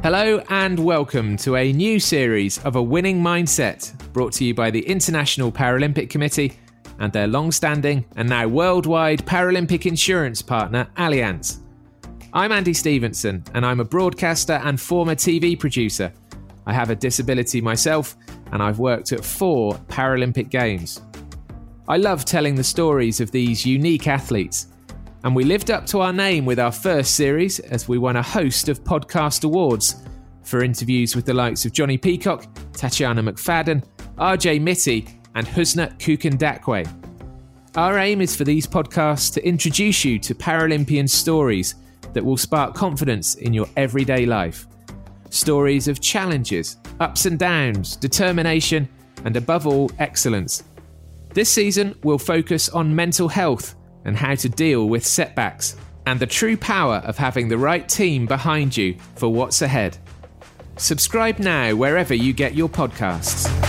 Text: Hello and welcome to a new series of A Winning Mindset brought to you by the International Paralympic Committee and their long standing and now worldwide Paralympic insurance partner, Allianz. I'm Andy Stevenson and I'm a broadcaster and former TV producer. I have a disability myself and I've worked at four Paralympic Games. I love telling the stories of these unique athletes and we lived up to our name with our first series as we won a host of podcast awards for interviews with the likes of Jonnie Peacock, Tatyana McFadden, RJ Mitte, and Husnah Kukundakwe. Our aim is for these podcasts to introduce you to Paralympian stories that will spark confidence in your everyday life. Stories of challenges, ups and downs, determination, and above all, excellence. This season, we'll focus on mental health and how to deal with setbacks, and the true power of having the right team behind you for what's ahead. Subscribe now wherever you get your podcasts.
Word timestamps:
Hello 0.00 0.40
and 0.48 0.78
welcome 0.78 1.36
to 1.38 1.56
a 1.56 1.72
new 1.72 1.98
series 1.98 2.58
of 2.58 2.76
A 2.76 2.82
Winning 2.82 3.20
Mindset 3.20 3.92
brought 4.12 4.32
to 4.34 4.44
you 4.44 4.54
by 4.54 4.70
the 4.70 4.80
International 4.86 5.50
Paralympic 5.50 6.08
Committee 6.08 6.56
and 7.00 7.12
their 7.12 7.26
long 7.26 7.50
standing 7.50 8.04
and 8.14 8.28
now 8.28 8.46
worldwide 8.46 9.26
Paralympic 9.26 9.86
insurance 9.86 10.40
partner, 10.40 10.86
Allianz. 10.96 11.58
I'm 12.32 12.52
Andy 12.52 12.74
Stevenson 12.74 13.42
and 13.54 13.66
I'm 13.66 13.80
a 13.80 13.84
broadcaster 13.84 14.60
and 14.64 14.80
former 14.80 15.16
TV 15.16 15.58
producer. 15.58 16.12
I 16.64 16.72
have 16.72 16.90
a 16.90 16.96
disability 16.96 17.60
myself 17.60 18.16
and 18.52 18.62
I've 18.62 18.78
worked 18.78 19.10
at 19.10 19.24
four 19.24 19.74
Paralympic 19.88 20.48
Games. 20.48 21.02
I 21.88 21.96
love 21.96 22.24
telling 22.24 22.54
the 22.54 22.64
stories 22.64 23.20
of 23.20 23.32
these 23.32 23.66
unique 23.66 24.06
athletes 24.06 24.68
and 25.24 25.34
we 25.34 25.44
lived 25.44 25.70
up 25.70 25.86
to 25.86 26.00
our 26.00 26.12
name 26.12 26.44
with 26.44 26.58
our 26.58 26.72
first 26.72 27.14
series 27.14 27.58
as 27.60 27.88
we 27.88 27.98
won 27.98 28.16
a 28.16 28.22
host 28.22 28.68
of 28.68 28.84
podcast 28.84 29.44
awards 29.44 30.04
for 30.42 30.62
interviews 30.62 31.16
with 31.16 31.26
the 31.26 31.34
likes 31.34 31.64
of 31.64 31.72
Jonnie 31.72 32.00
Peacock, 32.00 32.44
Tatyana 32.72 33.28
McFadden, 33.28 33.84
RJ 34.16 34.60
Mitte, 34.60 35.08
and 35.34 35.46
Husnah 35.46 35.98
Kukundakwe. 35.98 36.86
Our 37.76 37.98
aim 37.98 38.20
is 38.20 38.34
for 38.34 38.44
these 38.44 38.66
podcasts 38.66 39.32
to 39.34 39.46
introduce 39.46 40.04
you 40.04 40.18
to 40.20 40.34
Paralympian 40.34 41.08
stories 41.08 41.74
that 42.12 42.24
will 42.24 42.36
spark 42.36 42.74
confidence 42.74 43.34
in 43.34 43.52
your 43.52 43.66
everyday 43.76 44.24
life. 44.24 44.66
Stories 45.30 45.88
of 45.88 46.00
challenges, 46.00 46.78
ups 47.00 47.26
and 47.26 47.38
downs, 47.38 47.96
determination, 47.96 48.88
and 49.24 49.36
above 49.36 49.66
all, 49.66 49.90
excellence. 49.98 50.64
This 51.34 51.52
season, 51.52 51.94
we'll 52.02 52.18
focus 52.18 52.68
on 52.70 52.94
mental 52.94 53.28
health 53.28 53.74
and 54.08 54.16
how 54.16 54.34
to 54.34 54.48
deal 54.48 54.88
with 54.88 55.06
setbacks, 55.06 55.76
and 56.06 56.18
the 56.18 56.26
true 56.26 56.56
power 56.56 56.96
of 57.04 57.18
having 57.18 57.48
the 57.48 57.58
right 57.58 57.88
team 57.88 58.26
behind 58.26 58.76
you 58.76 58.96
for 59.14 59.28
what's 59.28 59.62
ahead. 59.62 59.98
Subscribe 60.76 61.38
now 61.38 61.74
wherever 61.74 62.14
you 62.14 62.32
get 62.32 62.54
your 62.54 62.68
podcasts. 62.68 63.67